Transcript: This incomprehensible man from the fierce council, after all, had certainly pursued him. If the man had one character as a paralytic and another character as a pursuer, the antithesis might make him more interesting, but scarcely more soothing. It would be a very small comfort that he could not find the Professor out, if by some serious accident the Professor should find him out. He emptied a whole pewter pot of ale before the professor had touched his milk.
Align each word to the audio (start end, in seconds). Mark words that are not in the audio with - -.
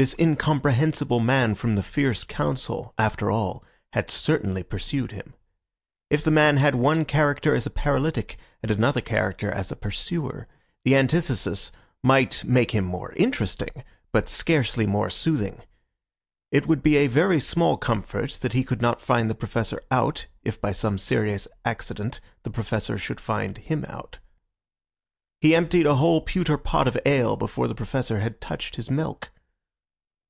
This 0.00 0.14
incomprehensible 0.16 1.18
man 1.18 1.56
from 1.56 1.74
the 1.74 1.82
fierce 1.82 2.22
council, 2.22 2.94
after 2.98 3.32
all, 3.32 3.64
had 3.94 4.12
certainly 4.12 4.62
pursued 4.62 5.10
him. 5.10 5.34
If 6.08 6.22
the 6.22 6.30
man 6.30 6.56
had 6.58 6.76
one 6.76 7.04
character 7.04 7.52
as 7.52 7.66
a 7.66 7.70
paralytic 7.70 8.38
and 8.62 8.70
another 8.70 9.00
character 9.00 9.50
as 9.50 9.72
a 9.72 9.74
pursuer, 9.74 10.46
the 10.84 10.94
antithesis 10.94 11.72
might 12.00 12.44
make 12.44 12.70
him 12.70 12.84
more 12.84 13.12
interesting, 13.14 13.82
but 14.12 14.28
scarcely 14.28 14.86
more 14.86 15.10
soothing. 15.10 15.62
It 16.52 16.68
would 16.68 16.80
be 16.80 16.94
a 16.98 17.08
very 17.08 17.40
small 17.40 17.76
comfort 17.76 18.34
that 18.34 18.52
he 18.52 18.62
could 18.62 18.80
not 18.80 19.00
find 19.00 19.28
the 19.28 19.34
Professor 19.34 19.82
out, 19.90 20.28
if 20.44 20.60
by 20.60 20.70
some 20.70 20.96
serious 20.96 21.48
accident 21.64 22.20
the 22.44 22.50
Professor 22.50 22.98
should 22.98 23.20
find 23.20 23.58
him 23.58 23.84
out. 23.88 24.20
He 25.40 25.56
emptied 25.56 25.86
a 25.86 25.96
whole 25.96 26.20
pewter 26.20 26.56
pot 26.56 26.86
of 26.86 26.96
ale 27.04 27.34
before 27.36 27.66
the 27.66 27.74
professor 27.74 28.20
had 28.20 28.40
touched 28.40 28.76
his 28.76 28.92
milk. 28.92 29.32